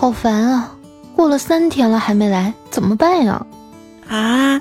[0.00, 0.72] 好烦啊！
[1.16, 3.44] 过了三天了还没来，怎么办呀？
[4.08, 4.60] 啊，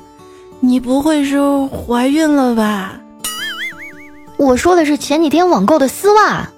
[0.60, 3.00] 你不会是怀孕了吧？
[4.37, 6.50] 我说的是前几天网购的丝袜。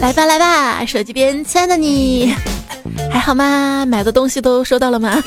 [0.00, 2.32] 来吧来吧，手机边亲爱的你，
[3.10, 3.84] 还好吗？
[3.84, 5.20] 买的东西都收到了吗？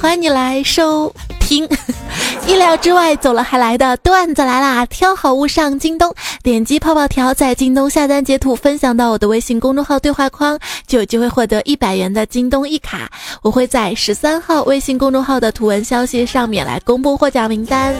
[0.00, 1.68] 欢迎你来收听。
[2.48, 4.86] 意料之外，走了还来的段子来啦！
[4.86, 13.10] 挑好物上京东，点击泡泡条，在京东下单截图分享到我的微信公众号对话框，就有机会获得一百元的京东一卡。
[13.42, 17.94] 我会在十三号微信公众号的图文消息上面来公布获奖名单。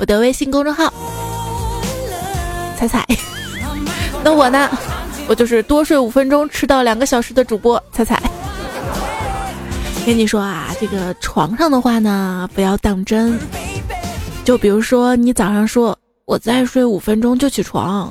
[0.00, 0.90] 我的微信公众号，
[2.78, 3.06] 彩彩。
[4.24, 4.70] 那我呢？
[5.28, 8.18] 我就是多睡五分钟，迟到两个小时的主播彩彩。
[10.08, 13.38] 跟你说啊，这个床上的话呢，不要当真。
[14.42, 18.10] 就比如说，你早上说我再睡五分钟就起床，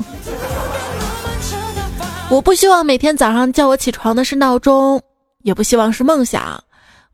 [2.30, 5.02] 我不希望每天早上叫我起床的是闹钟，
[5.41, 6.63] 也不希望是梦想，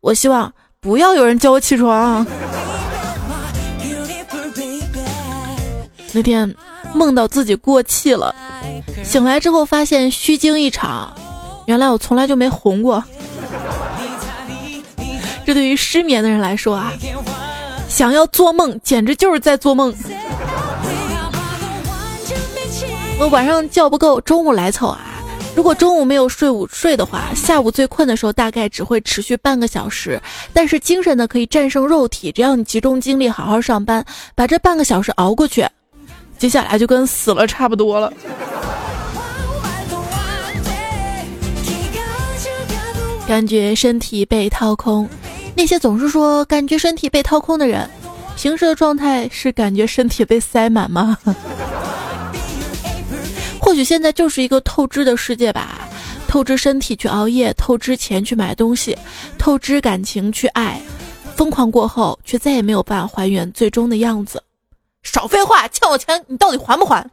[0.02, 2.26] 我希望不要有人叫我起床。
[6.12, 6.54] 那天
[6.92, 8.34] 梦到自己过气了，
[9.02, 11.10] 醒来之后发现虚惊一场，
[11.64, 13.02] 原来我从来就没红过。
[15.44, 16.92] 这对于失眠的人来说啊，
[17.88, 19.94] 想要做梦简直就是在做梦。
[23.18, 25.00] 我晚上觉不够，中午来凑啊。
[25.54, 30.20] 如果中午没有睡午睡的话，下午最困的时候大概只会持续半个小时，
[30.52, 32.32] 但是精神呢可以战胜肉体。
[32.32, 35.64] 只要你集中精力好好上班，把这半个小时熬过去，
[36.38, 38.12] 接下来就跟死了差不多了。
[43.26, 45.08] 感觉身体被掏空。
[45.54, 47.88] 那些总是说感觉身体被掏空的人，
[48.36, 51.16] 平时的状态是感觉身体被塞满吗？
[53.60, 55.88] 或许现在就是一个透支的世界吧，
[56.28, 58.96] 透支身体去熬夜，透支钱去买东西，
[59.38, 60.80] 透支感情去爱，
[61.34, 64.42] 疯狂过后却再也没有办法还原最终的样子。
[65.02, 67.08] 少废话，欠我钱你到底还不还？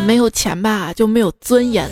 [0.00, 1.88] 没有钱吧，就没有尊严。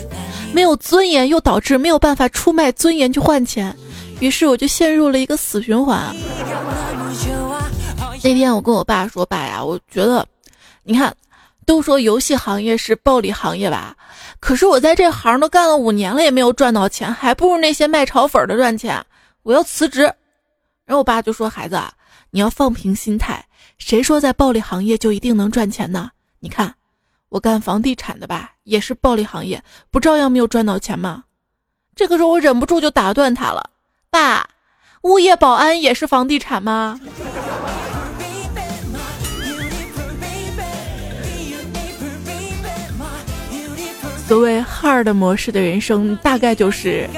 [0.53, 3.73] 没有尊严，又导致没有办法出卖尊严去换钱，
[4.19, 6.13] 于是我就陷入了一个死循环。
[8.21, 10.27] 那天我跟我爸说：“爸呀，我觉得，
[10.83, 11.15] 你看，
[11.65, 13.95] 都说游戏行业是暴利行业吧，
[14.41, 19.01] 可是我在这行都干了五年了，也没有赚到钱，还不如那些卖炒粉的赚钱。
[19.43, 20.01] 我要辞职。”
[20.85, 21.79] 然后我爸就说：“孩子，
[22.29, 23.45] 你要放平心态，
[23.77, 26.11] 谁说在暴利行业就一定能赚钱呢？
[26.41, 26.73] 你看。”
[27.31, 31.23] 我干房地产的吧，也是暴利行业，不照样没有赚到钱吗？
[31.95, 33.69] 这个时候我忍不住就打断他了
[34.11, 34.45] ：“爸，
[35.03, 36.99] 物业保安也是房地产吗？”
[44.27, 47.09] 所谓 hard 模式的人生，大概就是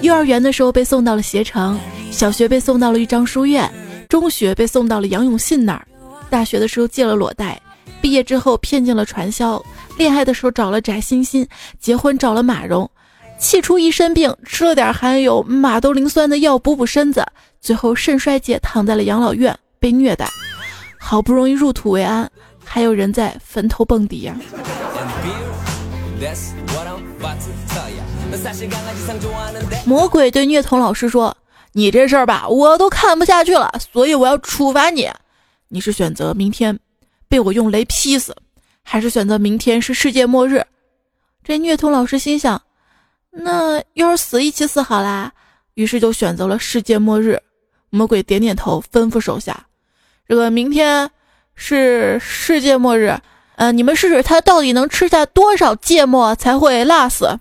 [0.00, 1.78] 幼儿园的时候被送到了携程，
[2.10, 3.72] 小学被送到了一张书院，
[4.08, 5.86] 中学被送到了杨永信那儿，
[6.28, 7.60] 大学的时候借了裸贷。
[8.02, 9.64] 毕业之后骗进了传销，
[9.96, 11.46] 恋爱的时候找了翟欣欣，
[11.78, 12.90] 结婚找了马蓉，
[13.38, 17.24] 气出一身病，吃了点含有马兜铃酸的药补补身子，
[17.60, 20.28] 最后肾衰竭躺在了养老院被虐待，
[20.98, 22.28] 好不容易入土为安，
[22.64, 24.34] 还有人在坟头蹦迪呀。
[29.86, 31.36] 魔鬼对虐童老师说
[31.72, 35.08] ：“你这事儿吧，我都看不下去了，所以我要处罚你。
[35.68, 36.76] 你是选择明天。”
[37.32, 38.36] 被我用雷劈死，
[38.82, 40.62] 还是选择明天是世界末日？
[41.42, 42.60] 这虐童老师心想，
[43.30, 45.32] 那要是死一起死好啦，
[45.72, 47.40] 于是就选择了世界末日。
[47.88, 49.66] 魔鬼点点头，吩咐手下
[50.28, 51.10] ：“这个明天
[51.54, 53.18] 是世界末日，
[53.56, 57.38] 呃，你们试试他到底能吃下多少芥末才会辣死。”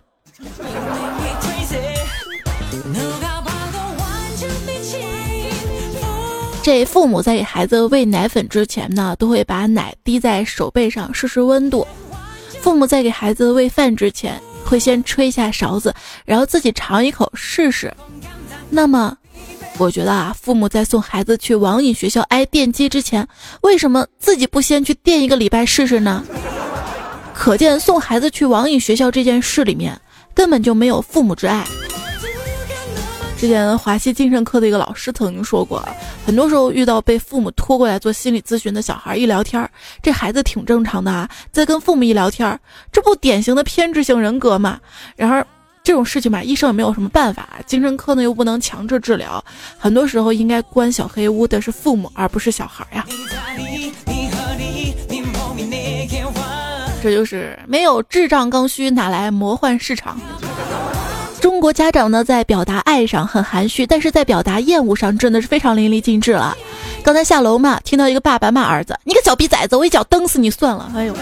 [6.63, 11.87] 这父母在给孩子喂奶粉之前呢，都会把奶滴在手背上试试温度。
[12.61, 15.93] 父母在给孩子喂饭之前，会先吹一下勺子，
[16.23, 17.91] 然后自己尝一口试试。
[18.69, 19.17] 那么，
[19.79, 23.27] 我觉得啊，父母在送孩子去网瘾学校挨电击之前，
[23.61, 26.23] 为什么自己不先去电一个礼拜试试呢？
[27.33, 29.99] 可见送孩子去网瘾学校这件事里面，
[30.35, 31.65] 根本就没有父母之爱。
[33.41, 35.83] 之前华西精神科的一个老师曾经说过，
[36.23, 39.67] 很多时候遇到被父母拖过来做心理咨询的小孩，一聊天，
[39.99, 42.59] 这孩子挺正常的啊，在跟父母一聊天，
[42.91, 44.79] 这不典型的偏执性人格吗？
[45.15, 45.43] 然而
[45.83, 49.44] 这种事情吧，医生也没有什么办法，精神科呢又不能强制治疗，
[49.75, 53.03] 很多时候应该关小黑屋的是父母，而不是小孩呀。
[57.01, 60.19] 这就是没有智障刚需，哪来魔幻市场？
[61.41, 66.55] 中国家长呢，在表达爱上很含蓄，但是在表达厌恶上真的是非常淋漓尽致了。
[67.03, 71.15] 刚才下楼嘛，听到一个爸爸骂儿子：“你个小逼崽子，我一脚蹬死你算了。”哎呦，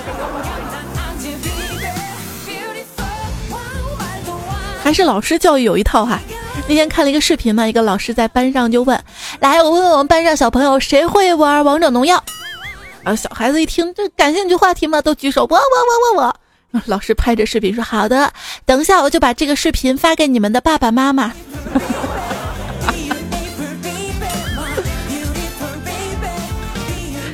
[4.84, 6.20] 还是老师教育有一套哈。
[6.68, 9.02] 那天看了一个视频嘛，一个老师在班上就问
[9.40, 12.22] ：“来，我问问我们班上小朋友，谁会玩王者荣耀？”
[13.04, 16.36] 然后小孩子一听这感兴趣话题嘛，都举手：“我我我我我。”
[16.86, 18.32] 老师拍着视频说：“好的，
[18.66, 21.34] 等一下我就把这个视频发给你们的爸爸妈妈。”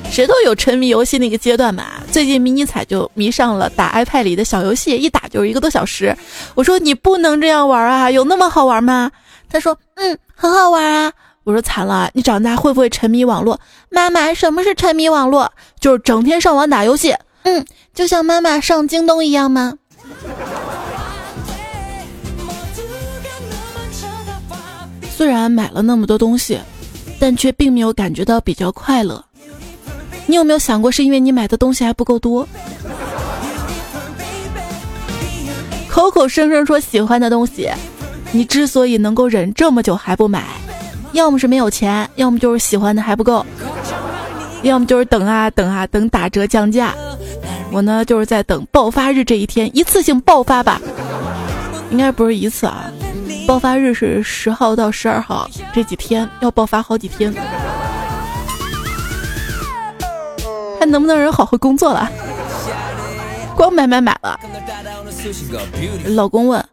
[0.09, 1.83] 谁都有沉迷游戏那个阶段嘛。
[2.09, 6.15] 最近迷你彩就迷上了打 iPad 里的小游戏，一打就是一个多小时。
[6.53, 9.11] 我说：“你不能这样玩啊，有那么好玩吗？”
[9.51, 11.11] 他说：“嗯，很好玩啊。”
[11.43, 13.59] 我说：“惨了，你长大会不会沉迷网络？”
[13.91, 15.51] 妈妈，什么是沉迷网络？
[15.81, 17.13] 就是整天上网打游戏。
[17.45, 19.74] 嗯，就像妈妈上京东一样吗？
[25.15, 26.59] 虽然买了那么多东西，
[27.19, 29.24] 但却并没有感觉到比较快乐。
[30.25, 32.47] 你有没有想过，是因为你买的东西还不够多？
[35.88, 37.69] 口口声声说喜欢的东西，
[38.31, 40.44] 你之所以能够忍这么久还不买，
[41.13, 43.45] 要么是没有钱，要么就是喜欢的还不够，
[44.63, 46.94] 要么就是等啊等啊等打折降价。
[47.71, 50.81] 我呢，就是在等爆发日这一天，一次性爆发吧。
[51.91, 52.89] 应该不是一次啊，
[53.47, 57.33] 爆发日是十号到十二号这几天要爆发好几天，
[60.79, 62.09] 还能不能人好好工作了？
[63.56, 64.39] 光买买买了。
[66.07, 66.63] 老公问：“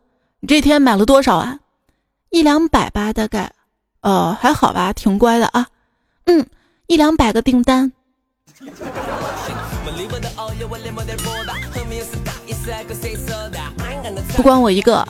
[0.40, 1.58] 你这天买了多少啊？”
[2.30, 3.52] 一两百吧，大概。
[4.00, 5.66] 呃，还好吧，挺乖的啊。
[6.24, 6.44] 嗯，
[6.86, 7.92] 一两百个订单。
[14.36, 15.06] 不光我一个，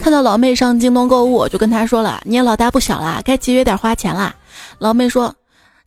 [0.00, 4.34] 看到老妹上京东购物，我就跟她说了：“你也老大不小了，该节约点花钱啦。”
[4.78, 5.34] 老妹说：“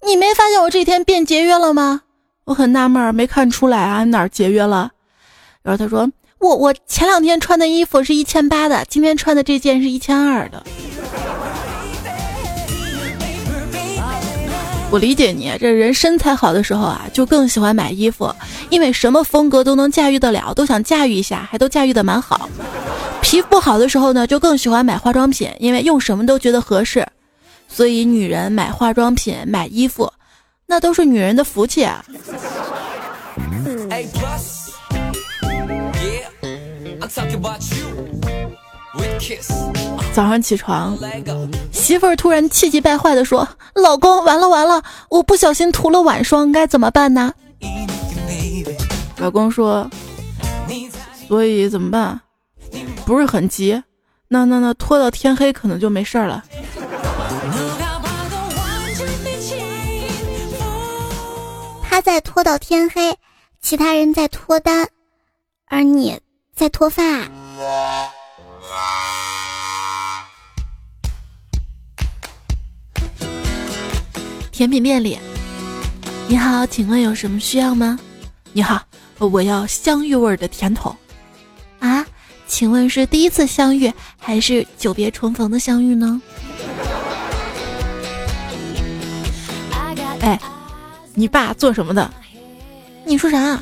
[0.05, 2.01] 你没发现我这几天变节约了吗？”
[2.45, 4.91] 我很纳闷，没看出来啊，哪节约了？
[5.61, 10.63] 然后她说：“我我前两天穿的衣服是一千八的，今天穿的这件是一千二的。”
[14.91, 18.33] 我理解你，这人身材好的时候啊，就更喜欢买衣服，
[18.71, 22.49] 因为什么风格都能驾驭得了，都想驾驭一下，还都驾驭的蛮好。
[23.21, 27.05] 皮肤好的时候呢，就更喜欢买化妆品，因为用什么都觉得合适。
[27.67, 30.11] 所以女人买化妆品、买衣服，
[30.65, 32.03] 那都是女人的福气啊。
[40.13, 40.97] 早上起床，
[41.71, 47.33] 媳妇儿突然气急败坏地说：“老公，完了完了，我不小心涂了晚霜，该怎么办呢？”
[49.17, 49.89] 老公说
[51.27, 52.19] ：“所以怎么办？
[53.05, 53.81] 不是很急，
[54.27, 56.43] 那那那拖到天黑可能就没事儿了。”
[61.89, 63.17] 他在拖到天黑，
[63.61, 64.87] 其他人在脱单，
[65.67, 66.19] 而你
[66.55, 67.03] 在脱发。
[74.51, 75.17] 甜品店里，
[76.27, 77.97] 你好，请问有什么需要吗？
[78.51, 78.83] 你好，
[79.17, 80.93] 我要香芋味的甜筒。
[81.79, 82.05] 啊，
[82.45, 86.21] 请问是第一次相遇还是久别重逢的相遇呢？
[90.19, 90.37] 哎，
[91.13, 92.13] 你爸做什么的？
[93.05, 93.57] 你说啥？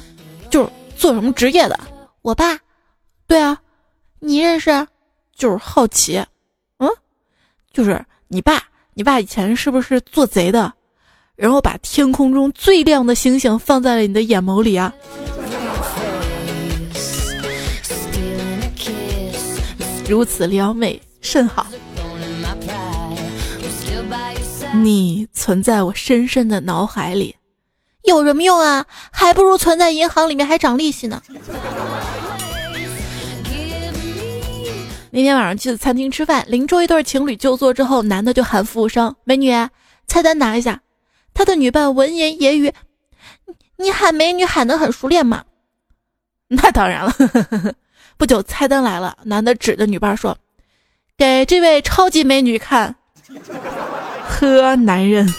[0.49, 1.79] 就是做什么职业的？
[2.23, 2.57] 我爸？
[3.27, 3.59] 对啊，
[4.19, 4.87] 你认识？
[5.37, 6.17] 就是好奇，
[6.79, 6.89] 嗯，
[7.71, 8.61] 就是你爸，
[8.95, 10.73] 你爸以前是不是做贼的？
[11.35, 14.91] 然后把天空中最亮的星星放在了你的眼眸里啊！
[20.09, 21.67] 如此撩妹甚好，
[24.73, 27.35] 你存在我深深的脑海里，
[28.05, 28.83] 有什么用啊？
[29.11, 31.21] 还不如存在银行里面，还涨利息呢。
[35.11, 39.51] 那天晚上去的餐厅吃饭，邻桌一对情侣就座之后，男的就喊服务生：“美女，
[40.07, 40.81] 菜单拿一下。”
[41.33, 42.73] 他的女伴闻言揶揄
[43.77, 45.43] ：“你你喊美女喊得很熟练嘛？”
[46.49, 47.13] 那当然了。
[48.17, 50.37] 不久菜单来了，男的指着女伴说
[51.17, 52.95] ：“给这位超级美女看。
[54.27, 55.31] 呵，男人。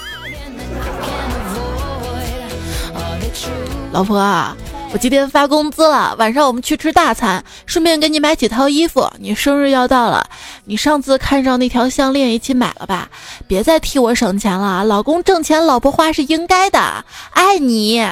[3.90, 4.56] 老婆啊，
[4.90, 9.06] 我今天发工资了，晚上我们去吃大餐，顺便给你买几套衣服。
[9.18, 10.26] 你生日要到了，
[10.64, 13.10] 你上次看上那条项链，一起买了吧？
[13.46, 17.04] 别再替我省钱了，老公挣钱，老婆花是应该的。
[17.32, 18.02] 爱你。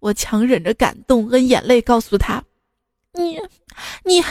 [0.00, 2.42] 我强忍着感动跟眼泪告诉他
[3.14, 3.38] ：“你，
[4.04, 4.24] 你，你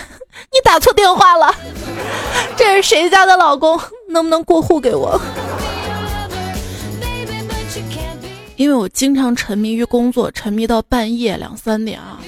[0.64, 1.56] 打错电话了，
[2.58, 3.80] 这是谁家的老公？
[4.10, 5.20] 能不能过户给我？”
[8.60, 12.20] 因为我经常沉迷于工作，沉迷到半夜两三点啊，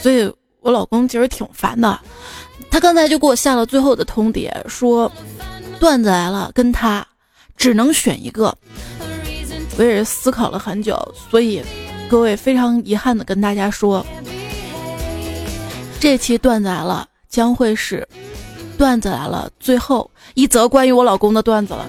[0.00, 2.00] 所以我老公其实挺烦的。
[2.70, 5.10] 他刚才就给我下了最后的通牒，说
[5.80, 7.04] 段子来了，跟他
[7.56, 8.56] 只能选一个。
[9.76, 10.96] 我也是思考了很久，
[11.28, 11.60] 所以。
[12.06, 14.04] 各位非常遗憾的跟大家说，
[15.98, 18.06] 这期段子来了将会是
[18.76, 21.84] 段子来了最后一则关于我老公的段子了。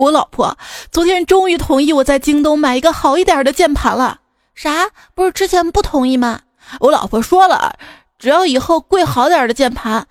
[0.00, 0.56] 我老婆
[0.90, 4.18] 昨天终于同意我在京东买一个好一点的键盘了。
[4.54, 4.88] 啥？
[5.14, 6.40] 不是之前不同意吗？
[6.80, 7.76] 我老婆说了。
[8.18, 10.06] 只要以后贵好点的键盘，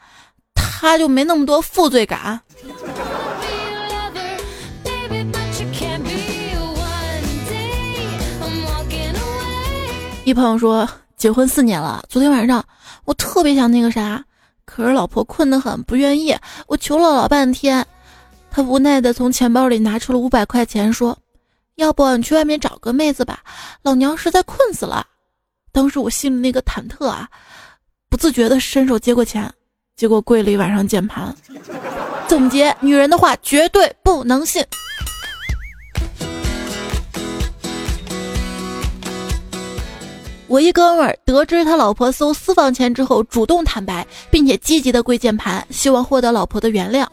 [0.54, 2.40] 他就没那么多负罪感。
[10.24, 12.64] 一朋友说结婚四年了，昨天晚上
[13.06, 14.24] 我特别想那个啥，
[14.66, 16.36] 可是老婆困得很，不愿意。
[16.68, 17.86] 我求了老半天，
[18.52, 21.18] 他无奈的从钱包里拿出了五百块钱，说
[21.76, 23.40] ：“要不你去外面找个妹子吧，
[23.84, 25.06] 老娘实在困死了。”
[25.72, 27.30] 当时我心里那个忐忑啊！
[28.10, 29.50] 不自觉的伸手接过钱，
[29.96, 31.34] 结果跪了一晚上键盘。
[32.28, 34.66] 总结：女人的话绝对不能信。
[40.48, 47.06] 我一哥们儿得知他老婆搜私房钱之后，主动坦白，并且积极的跪键盘，希望获得老婆的原谅。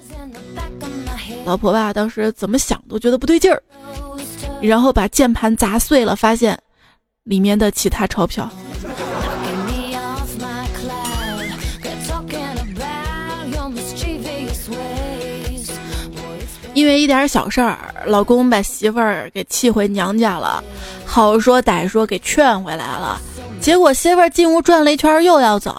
[1.47, 3.63] 老婆吧，当时怎么想都觉得不对劲儿，
[4.61, 6.59] 然后把键盘砸碎了，发现
[7.23, 8.51] 里面的其他钞票。
[16.75, 20.63] 因为一点小事儿，老公把媳妇儿给气回娘家了，
[21.07, 23.21] 好说歹说给劝回来了，
[23.61, 25.73] 结果媳妇儿进屋转了一圈又要走，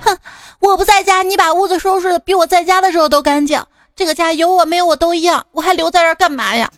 [0.00, 0.16] 哼，
[0.58, 3.62] 我不在家，你把屋子收拾的比我在家的时候都干净，
[3.94, 6.70] 这个家有我没有我都一样，我还留在这儿干嘛呀？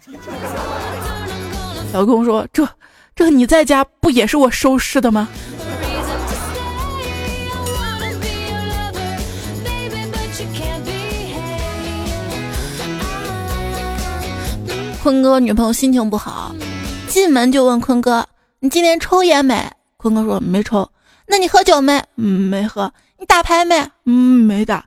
[1.93, 2.69] 老公说：“这
[3.15, 5.29] 这你在家不也是我收拾的吗？”
[15.03, 16.55] 坤哥女朋友心情不好，
[17.09, 18.27] 进门就问坤哥
[18.59, 20.91] ：“你今天抽烟没？”坤哥说：“没抽。”
[21.29, 22.03] 那你喝酒没？
[22.17, 22.93] 嗯，没喝。
[23.19, 23.79] 你打牌没？
[24.05, 24.13] 嗯，
[24.45, 24.85] 没打。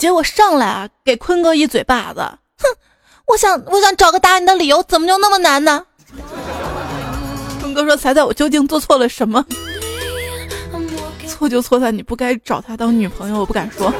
[0.00, 2.20] 结果上来啊，给坤哥一嘴巴子。
[2.20, 2.64] 哼，
[3.26, 5.84] 我想，我想找个打你的理由，怎么就那么难呢？
[7.60, 9.44] 坤哥说：“彩彩，我究竟做错了什么？
[11.28, 13.92] 错就错在你不该找他当女朋友。”我不敢说。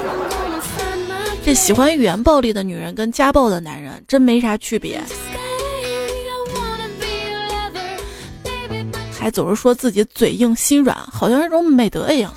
[1.45, 5.03] 这喜欢语言暴力的女人跟家暴的男人真没啥区别。
[9.19, 12.35] 还总是说自己嘴硬心软，好像是种美德一样。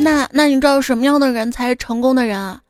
[0.00, 2.60] 那那你知道什么样的人才是成功的人啊？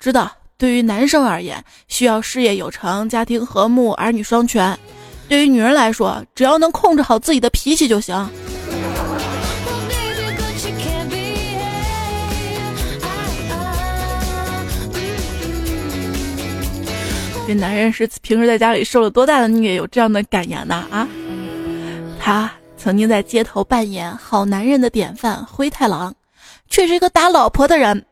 [0.00, 4.74] 知道，对于男生而言，需要事业有成、家庭和睦、儿女双全；
[5.28, 8.28] 对于女人来说，只要能控制好自己的脾气就行。
[17.46, 20.86] 这男人是平时在家里受了多大的虐，有这样的感言呢？
[20.90, 21.08] 啊，
[22.18, 26.14] 他曾经在街头扮演好男人的典范灰太狼，
[26.68, 28.04] 却是一个打老婆的人，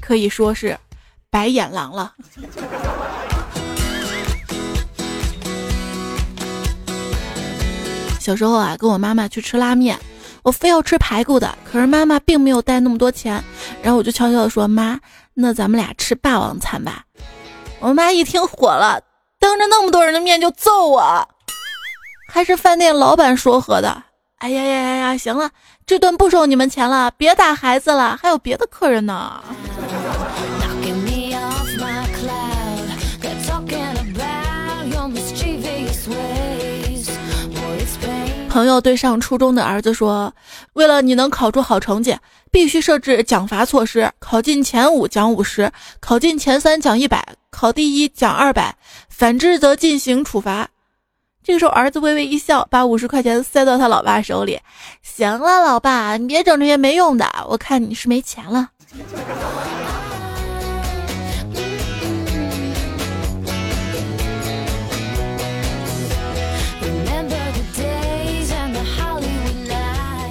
[0.00, 0.78] 可以说是
[1.30, 2.14] 白眼狼了。
[8.20, 9.98] 小时候啊，跟我妈妈去吃拉面，
[10.42, 13.42] 我非要吃排骨的，可是妈妈并没有带那么多钱，
[13.82, 14.98] 然后我就悄悄的说：“妈，
[15.34, 17.04] 那咱们俩吃霸王餐吧。”
[17.80, 18.98] 我妈一听火了，
[19.38, 21.28] 当着那么多人的面就揍我，
[22.26, 24.02] 还是饭店老板说和的。
[24.38, 25.16] 哎呀呀呀呀！
[25.16, 25.50] 行了，
[25.86, 29.42] 这顿不收你们钱了，别打孩子了，还有别的客人呢。
[38.50, 40.32] 朋友对上初中的儿子说
[40.74, 42.16] ：“为了你能考出好成绩，
[42.52, 48.76] 必须设置奖罚措施，考进前五奖五十，考进前三奖一百，考第一奖二百，
[49.08, 50.68] 反之则进行处罚。”
[51.44, 54.58] 这个时候，儿子微微一笑，把五十块钱塞到他老爸手里。
[55.02, 58.70] 行了，老爸，你别整这些没用的，我看你是没钱了。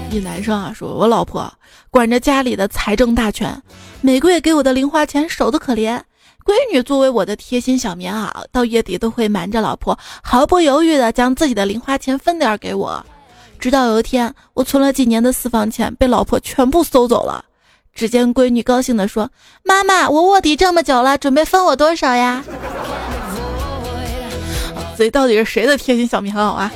[0.09, 1.51] 一男生啊，说我老婆
[1.91, 3.61] 管着家里的财政大权，
[4.01, 6.01] 每个月给我的零花钱少得可怜。
[6.43, 13.03] 闺女作为我的贴心小棉袄，到月底都会瞒着老婆，毫不犹豫的将自己的零花钱分点给我。
[13.59, 17.45] 直到有一天，我存了几年的私房钱被老婆全部搜走了。
[17.93, 19.29] 只见闺女高兴地说
[19.63, 22.43] ：“妈妈，我卧底这么久了，准备分我多少呀？”
[24.97, 26.71] 所以到底是谁的贴心小棉袄啊？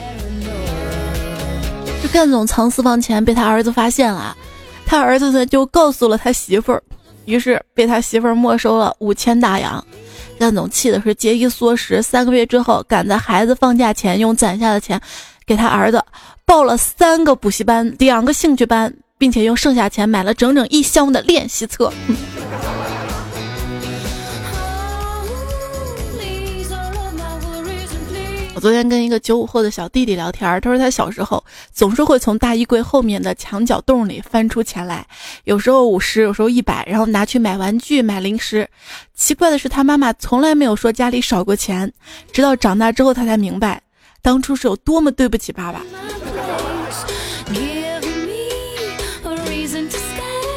[2.01, 4.37] 这干总藏私房钱被他儿子发现了，
[4.85, 6.81] 他儿子呢就告诉了他媳妇儿，
[7.27, 9.85] 于是被他媳妇儿没收了五千大洋。
[10.39, 14.99] 干总气的是节衣缩食，三个月之后赶在孩子放假前，用攒下的钱
[15.45, 16.03] 给他儿子
[16.45, 21.91] 报了三个补习班、两个兴趣班，并且用剩下钱买了整整一箱的练习册。
[28.57, 35.05] 我昨天跟一个九五后的小弟弟聊天，他说他小时候总是会从大衣柜后面的墙角洞里翻出钱来，
[35.43, 38.67] 有时候五十，有时候一百，然后拿去买玩具、买零食。
[39.13, 41.93] 奇怪的是，他妈妈从来没有说家里少过钱，
[42.31, 43.79] 直到长大之后他才明白，
[44.23, 45.83] 当初是有多么对不起爸爸。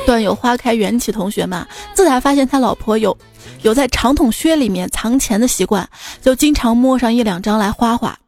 [0.07, 3.15] 段有花开缘起同学嘛，自打发现他老婆有。
[3.63, 5.89] 有在长筒靴里面藏钱的习惯，
[6.23, 8.19] 就经常摸上一两张来花花。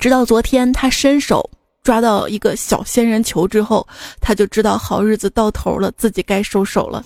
[0.00, 1.48] 直到昨天，他伸手
[1.82, 3.86] 抓到一个小仙人球之后，
[4.20, 7.04] 他就知道好日子到头了，自己该收手了。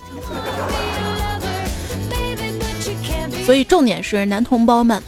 [3.45, 5.01] 所以重点是，男同胞们，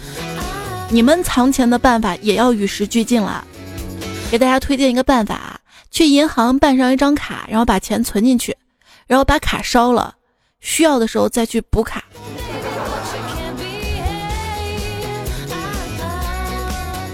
[0.90, 3.46] 你们藏钱的办法也要与时俱进了。
[4.30, 8.56] 给大家推荐一个办法：去银行办上一张卡，然后把钱存进去，
[9.08, 10.16] 然后把卡烧了，
[10.60, 12.04] 需要的时候再去补卡。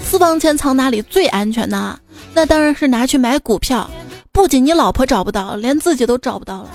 [0.09, 1.99] 私房钱藏哪里最安全呢？
[2.33, 3.89] 那当然是拿去买股票，
[4.31, 6.69] 不仅你老婆找不到，连自己都找不到了。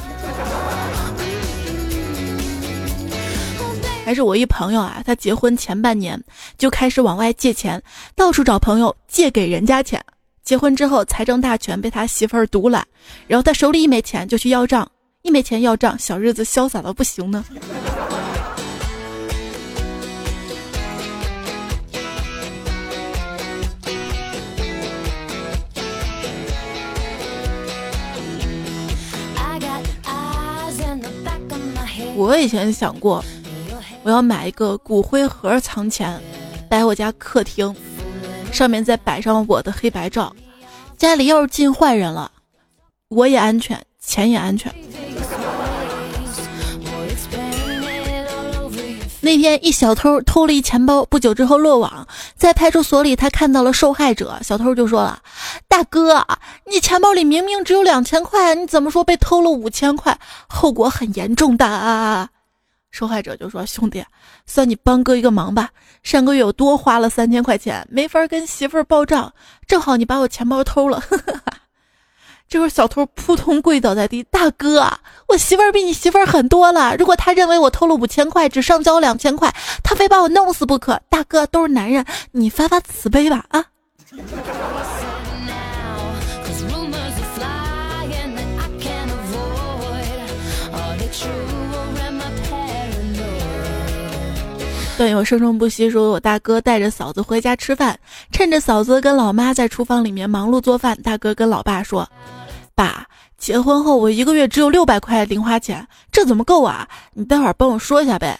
[4.04, 6.22] 还是我一朋友啊，他结婚前半年
[6.58, 7.82] 就开始往外借钱，
[8.14, 9.98] 到处找朋友借给人家钱。
[10.44, 12.84] 结婚之后，财政大权被他媳妇儿独揽，
[13.26, 14.86] 然后他手里一没钱就去要账，
[15.22, 17.42] 一没钱要账，小日子潇洒的不行呢。
[32.14, 33.25] 我以前想过，
[34.03, 36.20] 我要买一个骨灰盒藏钱，
[36.68, 37.75] 摆我家客厅，
[38.53, 40.35] 上面再摆上我的黑白照。
[40.96, 42.31] 家里要是进坏人了，
[43.09, 44.72] 我也安全，钱也安全。
[49.24, 55.22] 那天一小偷偷了一钱包，不久之后落网，在派出所里他看到了受害者，小偷就说了
[55.68, 56.26] ：“大哥，
[56.66, 60.18] 你钱包里明明只有两千块，你怎么说被偷了五千块？
[60.48, 62.28] 后果很严重的。”
[62.90, 64.04] 受害者就说：“兄弟，
[64.44, 65.70] 算你帮哥一个忙吧，
[66.02, 69.32] 上个月我多花了三千块钱，没法跟媳妇儿报账，
[69.68, 71.00] 正好你把我钱包偷了。
[72.52, 74.86] ”这会儿小偷扑通跪倒在地，大哥，
[75.26, 76.94] 我媳妇儿比你媳妇儿狠多了。
[76.98, 79.50] 如果他认为我偷了五千块，只上交两千块，
[79.82, 81.00] 他非把我弄死不可。
[81.08, 83.64] 大哥，都是男人，你发发慈悲吧啊！
[94.98, 97.98] 段友生生不息说，我大哥带着嫂子回家吃饭，
[98.30, 102.06] 趁着嫂子跟老妈在厨房里面忙碌做饭，大哥跟老爸说。
[102.74, 103.06] 爸，
[103.38, 106.88] 结婚后我一个月只有六百块零花钱，这怎么够啊？
[107.12, 108.38] 你待会儿帮我说一下呗。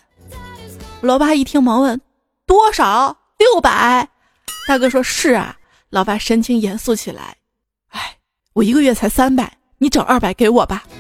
[1.01, 2.01] 老爸一听，忙问：
[2.47, 3.17] 多少？
[3.39, 4.09] 六百？
[4.69, 5.57] 大哥说是啊。
[5.91, 7.37] 老爸神情严肃起来：
[7.91, 8.17] 哎，
[8.55, 10.85] 我一个月才三百，你整二百给我吧。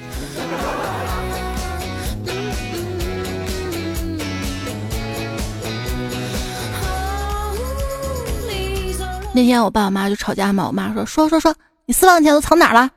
[9.34, 11.54] 那天我爸我妈就吵架嘛，我妈说：说说说，
[11.86, 12.90] 你私房钱都藏哪了？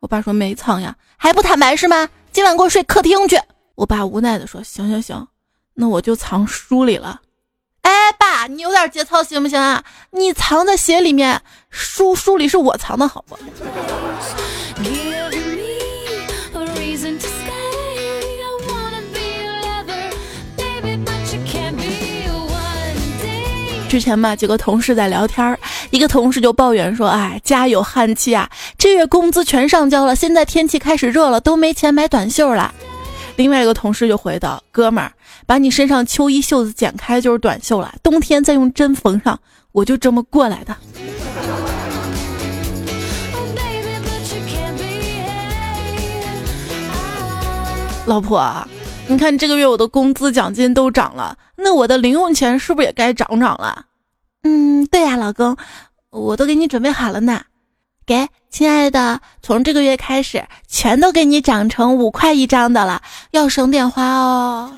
[0.00, 2.08] 我爸说没藏呀，还不坦白是吗？
[2.32, 3.40] 今晚给我睡客厅去。
[3.74, 5.28] 我爸无奈的说：行行行，
[5.74, 7.20] 那我就藏书里了。
[7.82, 9.82] 哎，爸，你有点节操行不行啊？
[10.10, 13.36] 你藏在鞋里面，书书里是我藏的好不？
[23.88, 25.58] 之前嘛，几个同事在聊天儿
[25.90, 32.74] 一个同事就抱怨说：“哎，家有旱气啊，这月工资全上交了，现在天气开始热了，都没钱买短袖了。”
[33.36, 35.12] 另外一个同事就回道：“哥们儿，
[35.46, 39.40] 把你身上秋衣袖子剪开就是短袖了，冬天再用针缝上，
[39.72, 40.76] 我就这么过来的。”
[48.04, 48.68] 老婆，
[49.06, 51.36] 你看这个月我的工资奖金都涨了。
[51.60, 53.86] 那我的零用钱是不是也该涨涨了？
[54.44, 55.56] 嗯，对呀，老公，
[56.10, 57.42] 我都给你准备好了呢。
[58.06, 64.72] 给，亲爱的，从这个月开始，全都给你涨成五块一张的了，要省点花哦。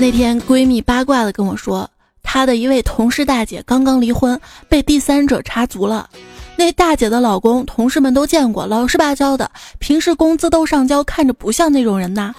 [0.00, 1.88] 那天闺蜜八卦的跟我说，
[2.24, 4.38] 她的一位同事大姐刚刚离婚，
[4.68, 6.10] 被第三者插足了。
[6.58, 12.34] 那大姐的老公，同事们都见过，老实巴交的，平时工资都上交，看着不像那种人呐。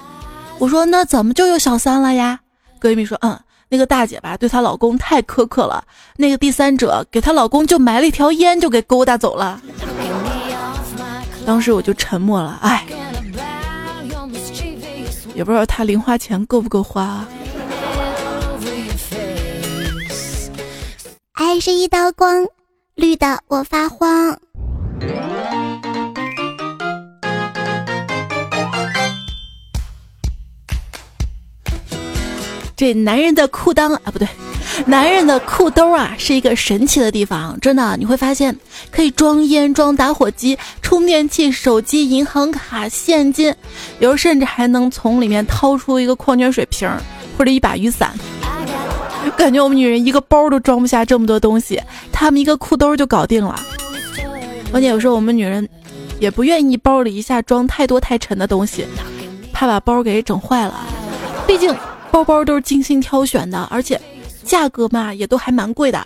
[0.57, 2.41] 我说那怎么就有小三了呀？
[2.81, 5.81] 闺蜜说，嗯，那个大姐吧，对她老公太苛刻了。
[6.17, 9.61] 那个第三者给她老公就买了一条烟，就给勾搭走了。
[11.45, 12.85] 当时我就沉默了，哎，
[15.33, 17.25] 也不知道她零花钱够不够花。
[21.35, 22.45] 爱是一道光。
[22.99, 24.37] 绿的我发慌。
[32.75, 34.27] 这男人的裤裆啊，不对，
[34.85, 37.57] 男人的裤兜啊，是一个神奇的地方。
[37.61, 38.53] 真的，你会发现
[38.91, 43.55] 可以装烟、装打火机、充电器、手机、银行卡、现金，
[43.99, 46.89] 有时甚至还能从里面掏出一个矿泉水瓶
[47.37, 48.13] 或者一把雨伞。
[49.37, 53.59] 感觉我们女人一个包都装不下这么多东西，他们一个裤兜就搞定了。
[54.71, 55.67] 关键有时候我们女人
[56.19, 58.85] 也不愿意包里一下装太多太沉的东西，
[59.51, 60.85] 怕把包给整坏了。
[61.47, 61.75] 毕竟
[62.11, 63.99] 包包都是精心挑选的，而且
[64.43, 66.05] 价格嘛也都还蛮贵的。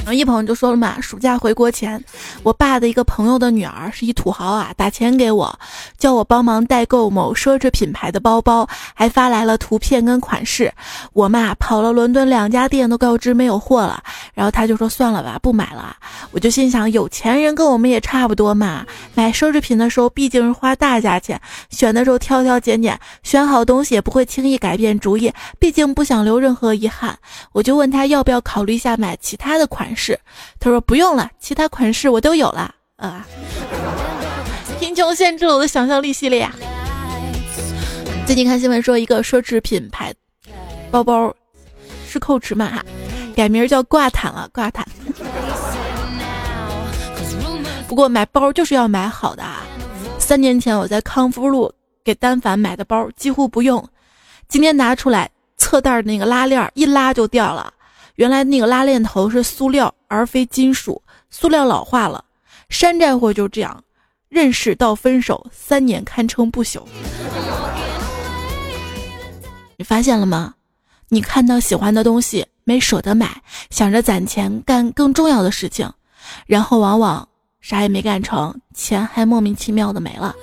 [0.00, 2.02] 然后一朋友就说了嘛，暑假回国前，
[2.42, 5.56] 我爸的一个朋友的女儿是一土豪啊，打钱给我，
[5.98, 10.72] 叫我帮忙代购某奢侈品牌的包包，还发来了图片跟款式。
[11.12, 14.02] 我嘛跑了伦敦两家店都告知没有货了，
[14.34, 15.94] 然后他就说算了吧，不买了。
[16.32, 18.84] 我就心想，有钱人跟我们也差不多嘛，
[19.14, 27.16] 买奢侈品的时候毕竟是花大价钱，选的时候挑挑拣拣，选好东西也不会轻易改变主意，毕竟不想留任何遗憾。
[27.52, 30.12] 我就问他要不要考虑一下买其他的款式。
[30.12, 30.20] 是，
[30.58, 32.74] 他说不用了，其他款式我都有了。
[32.96, 33.26] 啊，
[34.78, 36.48] 贫穷限制了我的想象力系列。
[38.26, 40.14] 最近看新闻说，一个奢侈品牌
[40.90, 41.34] 包包
[42.08, 42.82] 是蔻驰嘛，
[43.36, 44.86] 改名叫挂毯了，挂毯。
[47.88, 49.62] 不过买包就是要买好的啊。
[50.18, 51.72] 三年前我在康复路
[52.04, 53.84] 给单反买的包几乎不用，
[54.48, 57.72] 今天拿出来侧袋那个拉链一拉就掉了。
[58.20, 62.22] 原来那个拉链头是塑料而非金属，塑料老化了，
[62.68, 63.82] 山寨货就这样，
[64.28, 66.82] 认识到分手三年堪称不朽。
[69.78, 70.52] 你发现了吗？
[71.08, 75.90] 你看到喜欢的东西没舍得买，想着攒钱干更重要的事情，
[76.44, 77.26] 然后往往
[77.62, 80.34] 啥也没干成，钱还莫名其妙的没了。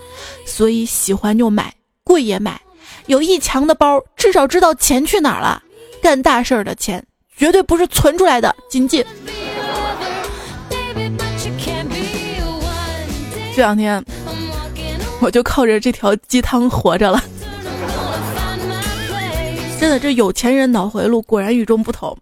[0.47, 1.71] 所以喜欢就买，
[2.03, 2.59] 贵也买，
[3.05, 5.61] 有一墙的包，至少知道钱去哪儿了，
[6.01, 7.05] 干大事儿的钱。
[7.37, 9.05] 绝对不是存出来的，谨记。
[13.55, 14.03] 这两天
[15.21, 17.23] 我就靠着这条鸡汤活着了。
[19.79, 22.17] 真的，这有钱人脑回路果然与众不同。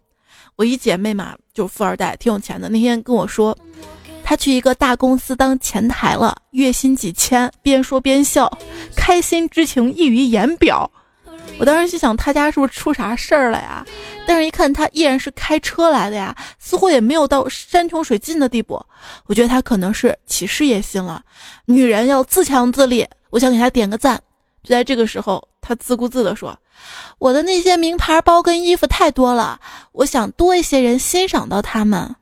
[0.58, 2.68] 我一姐妹嘛，就富二代，挺有钱的。
[2.70, 3.58] 那天跟我说，
[4.24, 8.52] 她去一个大公司当前台了，月薪几千，边说边笑，
[8.96, 10.92] 开心之情溢于言表。
[11.58, 13.86] 我当时心想，他家是不是出啥事儿了呀？
[14.28, 18.84] 但是，一看他依然是开车来的呀，似乎也没有到山穷水尽的地步。
[19.28, 21.22] 我觉得他可能是起事业心了。
[21.66, 24.22] 女人要自强自立，我想给他点个赞。
[24.64, 26.58] 就在这个时候，他自顾自地说
[27.20, 29.60] ：“我的那些名牌包跟衣服太多了，
[29.94, 32.16] 我想多一些人欣赏到他们。”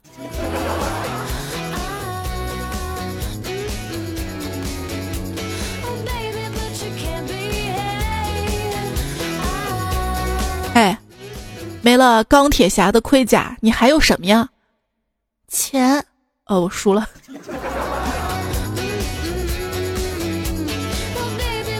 [11.85, 14.47] 没了钢铁侠的盔甲，你还有什么呀？
[15.49, 16.03] 钱。
[16.45, 17.05] 哦，我输了。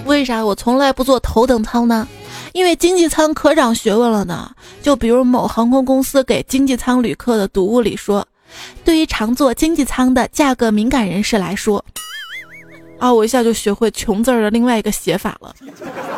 [0.06, 2.06] 为啥我从来不坐头等舱呢？
[2.52, 4.54] 因为经济舱可长学问了呢。
[4.82, 8.28] 就比如某航空公司给经济舱旅客的读物里说，
[8.84, 11.84] 对于常坐经济舱的价格敏感人士来说，
[13.00, 15.56] 啊，我一下就学会“穷”字儿的另外一个写法了，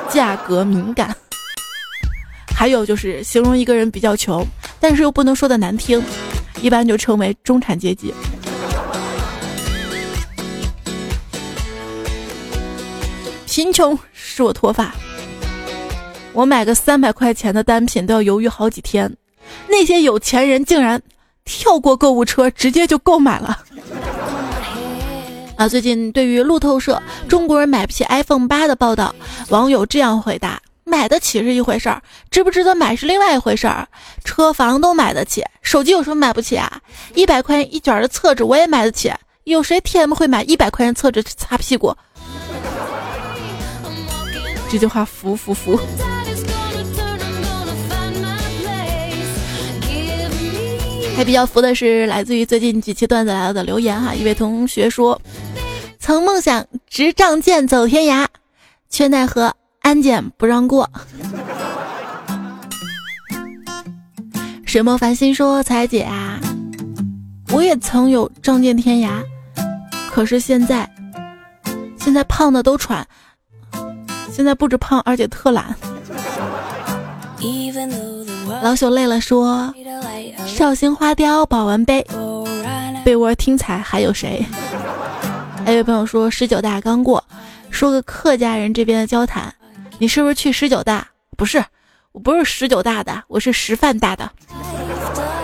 [0.09, 1.15] 价格敏感。
[2.55, 4.43] 还有就是形容一个人比较穷，
[4.79, 6.01] 但是又不能说的难听，
[6.61, 8.13] 一般就称为中产阶级。
[13.45, 14.93] 贫穷使我脱发，
[16.33, 19.13] 我买个三百块钱的单品都要犹豫好几天，
[19.67, 21.01] 那些有钱人竟然
[21.43, 23.63] 跳过购物车直接就购买了。
[25.55, 29.15] 啊，最近对于路透社中国人买不起 iPhone 八的报道，
[29.49, 30.61] 网友这样回答：
[30.95, 33.85] 买得起是一回事儿，值不值得买是另外一回事儿。
[34.23, 36.79] 车房都买得起，手机有什么买不起啊？
[37.15, 39.11] 一百块钱一卷的厕纸我也买得起，
[39.43, 41.93] 有谁 TM 会买一百块钱厕纸擦屁股？
[44.71, 45.77] 这句话服服服。
[51.17, 55.21] 还比较服的是来自于最近几期段子来了的留言哈，一位同学说
[55.99, 58.25] ：“曾梦想执仗剑走天涯，
[58.89, 59.53] 却奈何
[59.85, 60.89] 安检不让过。”
[64.65, 66.39] 水墨繁星说：“彩姐啊，
[67.51, 69.23] 我也曾有仗剑天涯，
[70.09, 70.89] 可是现在，
[71.99, 73.05] 现在胖的都喘。”
[74.33, 75.75] 现在不止胖，而且特懒。
[78.63, 79.71] 老朽累了，说
[80.47, 82.05] ：“绍兴花雕保温杯，
[83.05, 84.43] 被窝听彩还有谁？”
[85.63, 87.23] 还有朋友说十九大刚过，
[87.69, 89.53] 说个客家人这边的交谈，
[89.97, 91.07] 你是不是去十九大？
[91.37, 91.63] 不是，
[92.11, 94.29] 我不是十九大的，我是师范大的，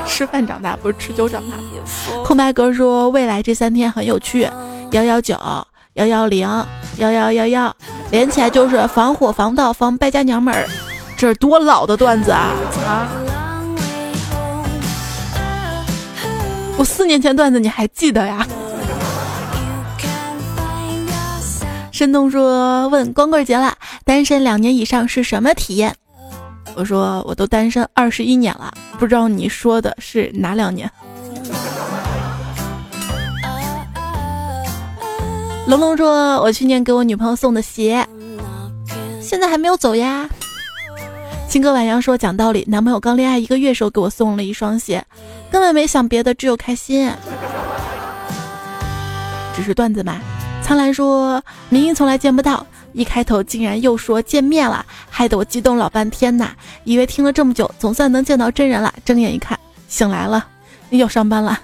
[0.05, 1.57] 吃饭长大，不是吃酒长大。
[2.23, 4.49] 空白格说未来这三天很有趣，
[4.91, 5.37] 幺幺九。
[5.95, 6.47] 幺幺零
[6.99, 7.75] 幺幺幺幺，
[8.11, 10.65] 连起来就是防火防盗防败家娘们儿，
[11.17, 12.55] 这是多老的段子啊
[12.87, 13.11] 啊！
[16.77, 18.47] 我四年前段子你还记得呀？
[22.01, 25.95] 申东说问光棍节了，单身两年以上是什么体验？
[26.73, 30.89] 我说我都单身二十一年了，不知道你说的是哪两年？
[35.67, 38.03] 龙龙说：“我去年给我女朋友送的鞋，
[39.21, 40.27] 现在还没有走呀。”
[41.47, 45.05] 青哥晚阳说：“讲道理，男朋友刚恋爱一个月时候给我送了一双鞋，
[45.51, 47.11] 根本没想别的，只有开心。”
[49.55, 50.19] 只是段子嘛。
[50.71, 56.51] 苍兰说：“明明从来见不到，一开头竟然又说见面了，害得我激动老半天呐！
[56.85, 58.93] 以为听了这么久，总算能见到真人了。
[59.03, 60.47] 睁眼一看，醒来了，
[60.91, 61.59] 又上班了。”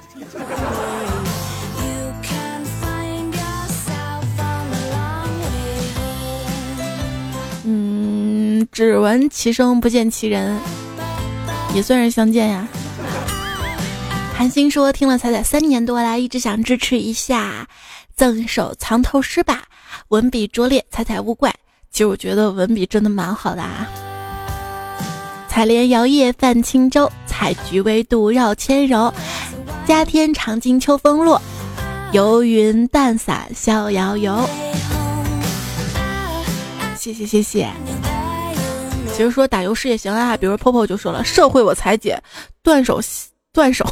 [7.63, 10.59] 嗯只闻其声不见其人，
[11.73, 12.67] 也算是相见呀。
[14.35, 17.67] 韩星说听了彩彩三年多来，一直想支持一下，
[18.17, 19.63] 赠一首藏头诗吧。
[20.09, 21.53] 文笔拙劣，彩彩勿怪。
[21.91, 23.87] 其实我觉得文笔真的蛮好的啊。
[25.47, 29.13] 采莲摇曳泛轻舟，采菊微渡绕千柔。
[29.85, 31.41] 家天长经秋风落，
[32.11, 34.37] 游云淡散逍遥游。
[36.97, 37.69] 谢谢谢谢。
[39.15, 42.21] 其实说打油诗也行啊，比如泡泡就说了，社会我裁剪，
[42.61, 42.99] 断手
[43.53, 43.85] 断手，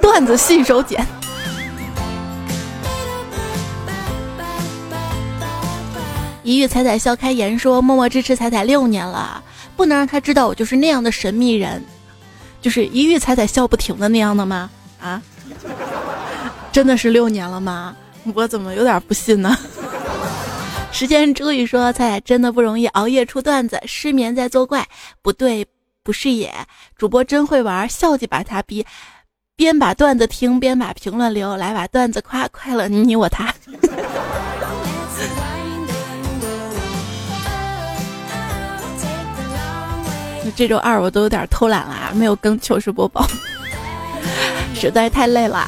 [0.00, 1.06] 段子信手剪。
[6.46, 9.42] 一遇彩彩笑开颜说，默默支持彩彩六年了，
[9.74, 11.84] 不能让他知道我就是那样的神秘人，
[12.62, 14.70] 就是一遇彩彩笑不停的那样的吗？
[15.00, 15.20] 啊，
[16.70, 17.96] 真的是六年了吗？
[18.32, 19.58] 我怎么有点不信呢？
[20.92, 24.86] 时间注意说，彩彩真的不容易，熬夜出段子，失眠在作怪，
[25.22, 25.66] 不对，
[26.04, 26.54] 不是也。
[26.96, 28.86] 主播真会玩，笑就把他逼，
[29.56, 33.52] 边把段子听，边把评论留，来把段子夸，快乐你我他。
[40.54, 43.26] 这周二我都有点偷懒了，没有更糗事播报，
[44.74, 45.66] 实在太累了。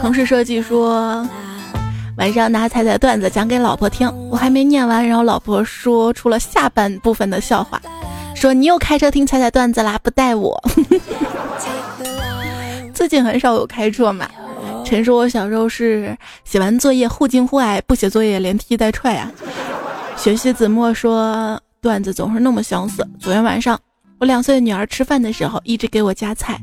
[0.00, 1.26] 同事设计说，
[2.16, 7.80] 晚上拿彩彩段子讲给老婆听，我还没念完，然后老婆说出了下半部分的笑话，
[8.34, 10.62] 说你又开车听彩彩段子啦，不带我。
[12.94, 14.28] 最近很少有开车嘛。
[14.86, 19.28] 陈说，我小时候是写完作业互敬互爱，不写作业连踢带踹啊。
[20.16, 23.04] 学习子墨说，段子总是那么相似。
[23.18, 23.76] 昨天晚上，
[24.20, 26.56] 我两岁的女儿吃饭的时候一直给我夹菜。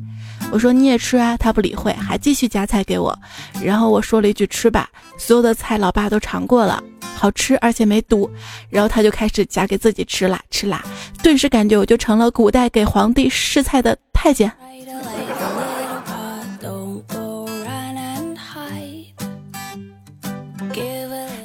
[0.53, 3.13] 我说你也吃啊，她不理会，还继续夹菜给我。
[3.61, 6.81] 然后我说了一句吃吧，所有的菜老爸都尝过了，
[7.15, 8.31] 好吃而且没毒。
[8.69, 10.81] 然后他就开始夹给自己吃啦吃啦，
[11.21, 14.49] 顿时感觉我就成了古代给皇帝试菜的太监。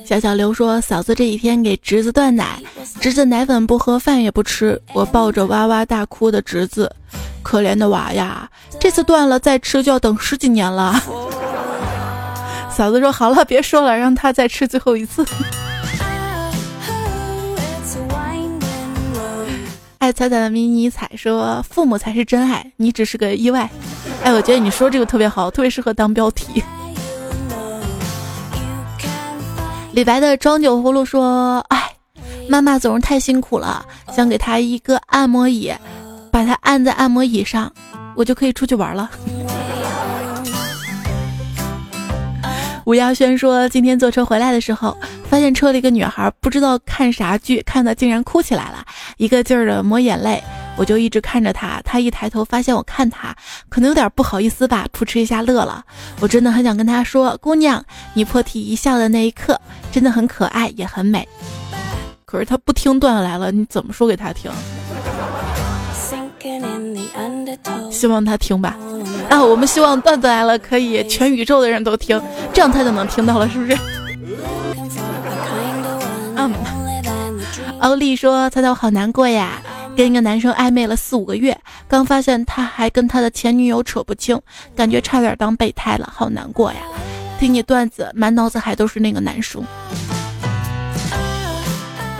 [0.08, 2.58] 小小刘说：“嫂子这几天给侄子断奶，
[2.98, 4.80] 侄子奶粉不喝，饭也不吃。
[4.94, 6.90] 我抱着哇哇大哭的侄子，
[7.42, 8.48] 可怜的娃呀！
[8.80, 10.98] 这次断了再吃就要等十几年了。
[12.74, 15.22] ”嫂子说：“好了，别说了，让他再吃最后一次。”
[19.98, 23.68] 爱彩彩的迷你彩说：“父母才是真爱，你只是个意外。”
[24.24, 26.64] 哎，我觉得你说这个特别好，特别适合当标题。
[29.98, 31.90] 李白的装酒葫芦说：“哎，
[32.48, 33.84] 妈妈总是太辛苦了，
[34.14, 35.74] 想给她一个按摩椅，
[36.30, 37.72] 把她按在按摩椅上，
[38.14, 39.10] 我就可以出去玩了。
[42.86, 44.96] ”吴亚轩说：“今天坐车回来的时候，
[45.28, 48.84] 发现车里一个女孩不知道看啥剧，看的竟然哭起来了，
[49.16, 50.40] 一个劲儿的抹眼泪。
[50.78, 53.34] 我就一直看着他，他一抬头发现我看他，
[53.68, 55.84] 可能有点不好意思吧，扑哧一下乐了。
[56.20, 59.60] 我真的很想跟他说，姑娘，你破涕一笑的那一刻。”
[59.90, 61.26] 真的很可爱，也很美。
[62.24, 64.50] 可是他不听段子来了，你怎么说给他听？
[67.90, 68.76] 希望他听吧。
[69.28, 72.20] 啊，我们希望段子来了可以全宇宙的人都听，
[72.52, 73.76] 这样他就能听到了，是不是？
[76.36, 76.52] 嗯。
[77.80, 79.62] 欧丽说：“猜猜我好难过呀，
[79.98, 81.58] 跟一个男生暧昧了四五个月，
[81.88, 84.40] 刚发现他还跟他的前女友扯不清，
[84.76, 86.78] 感觉差点当备胎了，好难过呀。”
[87.40, 89.60] 听你段子，满脑子还都是那个男生。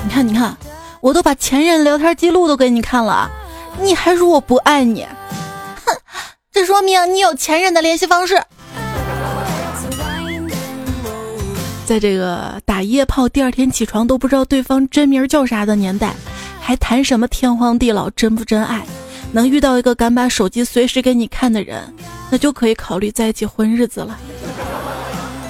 [0.03, 0.57] 你看，你看，
[1.01, 3.31] 我都把前任聊天记录都给你看了，
[3.81, 5.07] 你还说我不爱你？
[5.87, 5.97] 哼，
[6.51, 8.43] 这说明你有前任的联系方式。
[11.87, 16.13] 在这个打夜炮第二天起床都不知道对方真名叫啥的年代，
[16.69, 18.85] 还谈什么天荒地老真不真爱？
[19.33, 21.83] 能遇到一个敢把手机随时给你看的人，
[22.31, 24.19] 那就可以考虑在一起混日子了。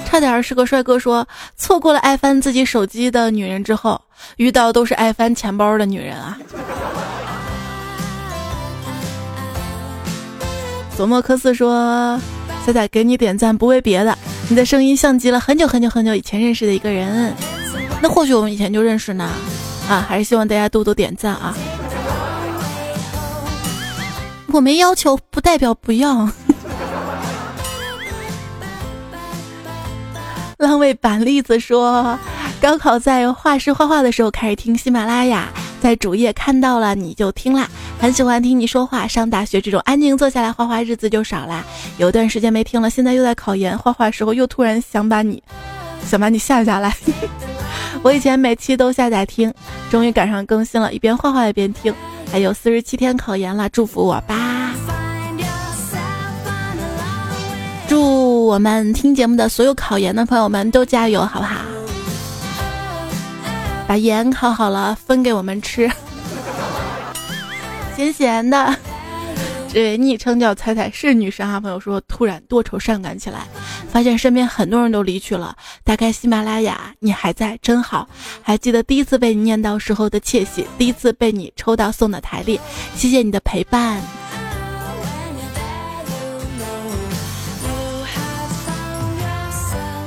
[0.05, 1.27] 差点是个帅哥，说
[1.57, 3.99] 错过了爱翻自己手机的女人之后，
[4.37, 6.39] 遇到都是爱翻钱包的女人啊。
[10.95, 12.17] 佐莫科斯说
[12.65, 17.35] ：“仔仔给你点赞，不为别的，你的声音像极了很久很久很久以前认识的一个人。
[18.01, 19.29] 那或许我们以前就认识呢，
[19.89, 21.53] 啊，还是希望大家多多点赞啊。
[24.51, 26.29] 我没要求，不代表不要。
[30.57, 32.19] ”浪味板栗子说
[32.61, 35.47] ：“高考在画室画画的时候开始听喜马拉雅，
[35.81, 37.67] 在主页看到了你就听啦，
[37.99, 39.07] 很喜欢听你说话。
[39.07, 41.63] 上大学这种安静坐下来画画日子就少啦，
[41.97, 45.41] 有段时间没听了，现在又在考研，画画时候又突然想把你，
[46.05, 46.95] 想把你下下来。
[48.01, 49.53] 我以前每期都下载听，
[49.89, 51.93] 终于赶上更新了，一边画画一边听。
[52.31, 54.73] 还有四十七天考研了，祝福我吧。”
[57.87, 61.55] 祝我们听节目的所有考研的朋友们都加油，好不好？
[63.87, 65.91] 把盐烤好了分给我们吃，
[67.97, 68.75] 咸咸的。
[69.71, 73.45] 这位昵称叫彩彩是女生啊，朋友说突然多愁善感起来，
[73.91, 75.55] 发现身边很多人都离去了。
[75.83, 78.09] 打开喜马拉雅，你还在，真好。
[78.41, 82.59] 还记得第一次被你念叨时候的窃喜，第一次被你抽到送的台历，
[82.95, 84.01] 谢谢你的陪伴。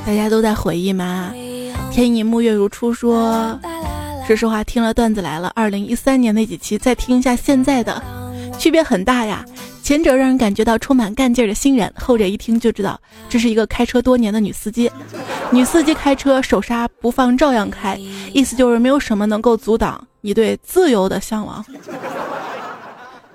[0.05, 1.33] 大家都在回忆吗？
[1.89, 3.57] 天意沐月如初说，
[4.27, 8.03] 说实话，听了段子来了，二零一三年那几期，再听一下现在的，
[8.57, 9.45] 区别很大呀。
[9.81, 14.89] 前者让人感觉到充满干劲的新人，后者一听就知道这是一个开车多年的女司机。
[15.51, 17.99] 女司机开车手刹不放照样开，
[18.33, 21.63] 意思就是没有什么能够阻挡你对自由的向往。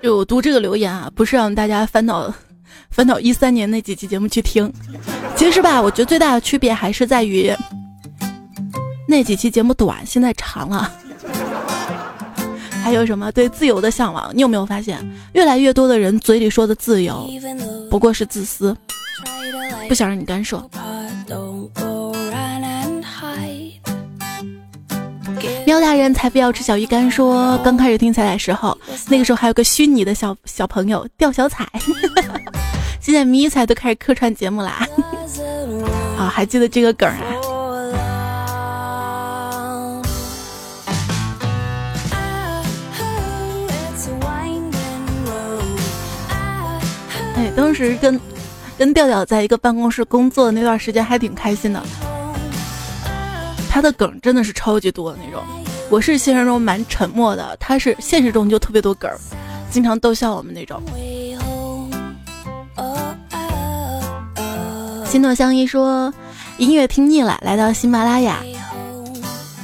[0.01, 2.33] 就我读这个留言啊，不是让大家烦恼。
[2.89, 4.71] 翻到一三年那几期节目去听，
[5.35, 7.53] 其实吧，我觉得最大的区别还是在于
[9.07, 10.91] 那几期节目短，现在长了。
[12.83, 14.31] 还有什么对自由的向往？
[14.33, 14.97] 你有没有发现，
[15.33, 17.29] 越来越多的人嘴里说的自由，
[17.89, 18.75] 不过是自私，
[19.87, 20.63] 不想让你干涉。
[25.65, 28.75] 喵大人才不要吃小鱼干，说刚开始听彩彩时候，
[29.07, 31.67] 那个时候还有个虚拟的小小朋友钓小彩。
[32.99, 34.87] 现在迷彩都开始客串节目啦，
[36.17, 37.23] 啊，还记得这个梗啊？
[47.59, 48.17] 当时跟
[48.77, 51.83] 跟调调在一个办公室工作的那段时间还挺开心的。
[53.69, 55.43] 他的梗真的是超级多的那种，
[55.89, 59.11] 我是现实中蛮沉默的，他是现实中就特别多梗，
[59.69, 60.81] 经常逗笑我们那种。
[65.05, 66.13] 心诺相依说，
[66.57, 68.37] 音乐听腻了，来到喜马拉雅。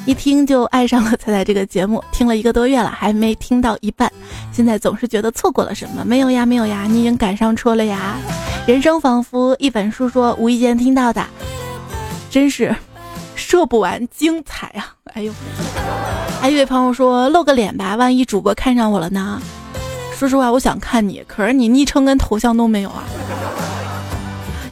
[0.05, 4.11] 一听就爱上了彩彩这个节目，听了一个多月了，还没听到一半，
[4.51, 6.05] 现在总是觉得错过了什么。
[6.05, 8.17] 没有呀，没有呀，你已经赶上车了呀。
[8.67, 11.25] 人生仿佛一本书，说无意间听到的，
[12.29, 12.75] 真是
[13.35, 14.93] 说不完精彩啊！
[15.15, 15.33] 哎呦，
[16.39, 19.41] 还有一位朋友说露个脸吧，万一主播看上我了呢？
[20.15, 23.03] 说实话，我想看你，可是你昵称跟头像都没有啊。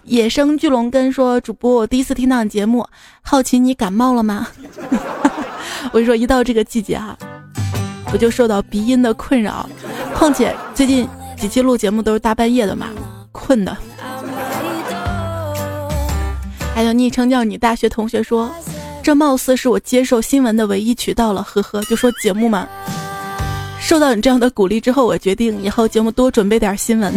[0.04, 2.86] 野生巨龙根说：“主播，我第一次听到你节目，
[3.22, 4.48] 好奇你感冒了吗？”
[5.92, 7.18] 我跟你说，一到这个季节啊，
[8.12, 9.70] 我就受到鼻音的困扰。
[10.14, 12.88] 况且最近几期录节目都是大半夜的嘛，
[13.32, 13.76] 困的。
[16.76, 18.52] 还有昵称叫你大学同学说
[19.02, 22.68] ：“这貌似是我接受新闻的唯一渠道了。”呵呵，就说节目嘛。
[23.80, 27.14] 受到你这样的鼓励之后，我决定以后节目多准备点新闻。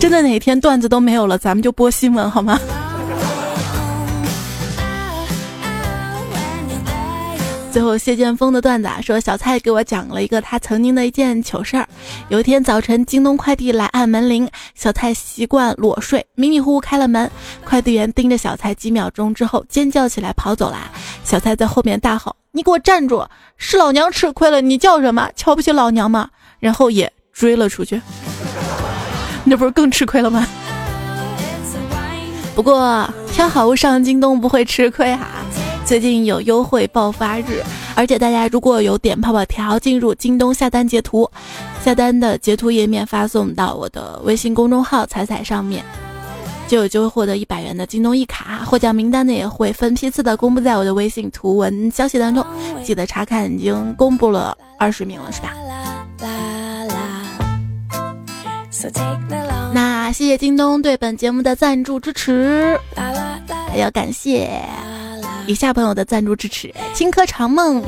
[0.00, 2.58] 真的哪天段子都没有了，咱们就播新闻好吗？
[7.70, 11.86] 最后谢剑锋的段子啊，说小蔡给我讲了一个他曾经的一件糗事儿。
[12.28, 17.30] 有一天早晨，京东快递来按门铃，小蔡习惯裸睡，迷迷糊糊开了门，
[17.64, 20.90] 快递员盯着小蔡几秒钟之后尖叫起来跑走了。
[21.24, 23.24] 小蔡在后面大吼：“你给我站住！
[23.56, 25.28] 是老娘吃亏了，你叫什么？
[25.36, 28.00] 瞧不起老娘吗？”然后也追了出去。
[29.48, 30.46] 那不是更吃亏了吗？
[32.54, 35.26] 不过挑好物上京东不会吃亏哈。
[35.86, 37.62] 最近有优惠爆发日，
[37.94, 41.30] 而且大家如果有点泡泡条进入京东下单截图，
[41.82, 45.82] 下单的截图页面发送到我的微信公众号“彩彩”上面，
[46.66, 48.64] 就有机会获得一百元的京东一卡。
[48.66, 52.44] 获奖名单呢也会分批次的公布在我的微信图文消息当中，
[52.84, 53.50] 记得查看。
[53.50, 55.54] 已经公布了二十名了，是吧？
[59.72, 64.62] 那谢谢京东对本节目的赞助支持，还要感谢
[65.46, 67.82] 以下朋友的赞助支持：青稞长梦、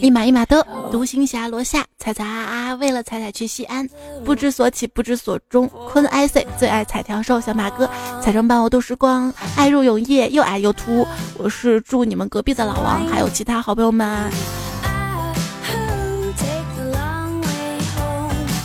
[0.00, 3.88] 一马一马的独行侠罗夏、彩彩啊啊，为了彩彩去西安，
[4.24, 7.88] 不知所起不知所终，坤 IC 最爱彩条兽小马哥，
[8.22, 11.06] 彩妆伴我度时光，爱入永夜又矮又秃，
[11.38, 14.30] 我是住你们隔壁的老王，还有其他好朋友们。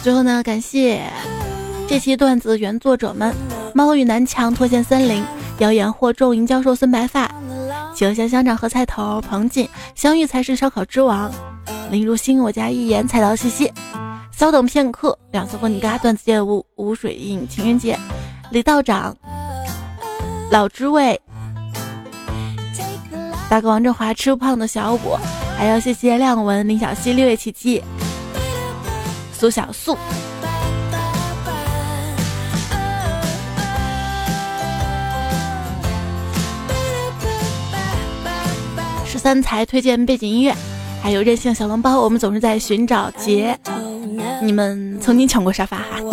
[0.05, 1.01] 最后呢，感谢
[1.87, 3.33] 这期段子原作者们：
[3.73, 5.25] 猫与南墙、脱线森林、
[5.57, 7.27] 谣言惑众、银教授、孙白发、
[7.95, 11.31] 企鹅香香长和菜头、彭锦、相遇才是烧烤之王、
[11.89, 13.73] 林如心、我家一言、菜刀西西。
[14.31, 17.97] 稍等片刻，两次风你嘎段子界无无水印、情人节、
[18.51, 19.17] 李道长、
[20.51, 21.19] 老知味、
[23.49, 25.17] 大哥王振华、吃不胖的小五，
[25.57, 27.81] 还要谢谢亮文、林小溪、六月奇迹。
[29.37, 29.97] 苏小素，
[39.05, 40.55] 十三才推荐背景音乐，
[41.03, 41.99] 还有任性小笼包。
[41.99, 43.59] 我们总是在寻找杰，
[44.41, 45.99] 你们曾经抢过沙发哈。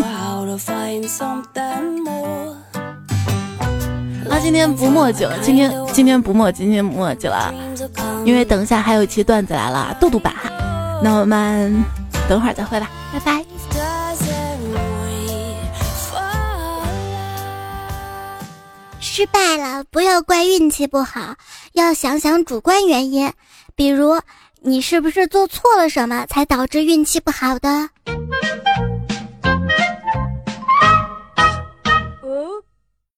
[4.28, 7.54] 啊，今天不墨迹了，今天今天不墨迹，今天不墨迹了，
[8.24, 10.50] 因为等一下还有一期段子来了，豆豆版哈。
[11.02, 12.01] 那我们。
[12.32, 13.44] 等会儿再会吧，拜拜。
[19.00, 21.34] 失败了，不要怪运气不好，
[21.74, 23.30] 要想想主观原因，
[23.76, 24.18] 比如
[24.62, 27.90] 你是不是做错了什么，才导致运气不好的。